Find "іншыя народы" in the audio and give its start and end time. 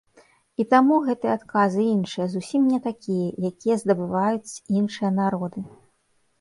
4.81-5.59